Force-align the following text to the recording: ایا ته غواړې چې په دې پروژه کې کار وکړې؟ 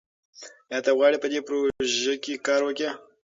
ایا 0.71 0.79
ته 0.85 0.91
غواړې 0.97 1.17
چې 1.17 1.21
په 1.23 1.27
دې 1.31 1.39
پروژه 1.47 2.13
کې 2.23 2.33
کار 2.47 2.61
وکړې؟ 2.63 2.89